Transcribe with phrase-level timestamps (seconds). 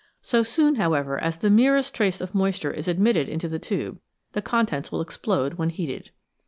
[0.23, 3.99] So soon, however, as the merest trace of moisture is admitted into the tube,
[4.31, 6.09] the contents will explode when heated.